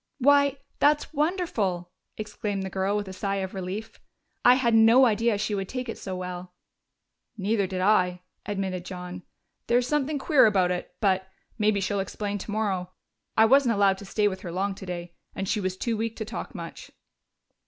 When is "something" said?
9.87-10.17